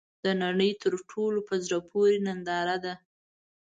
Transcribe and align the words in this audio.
د 0.25 0.27
نړۍ 0.43 0.71
تر 0.81 0.93
ټولو، 1.11 1.39
په 1.49 1.55
زړه 1.65 1.79
پورې 1.89 2.17
ننداره 2.25 2.77
ده. 2.83 2.93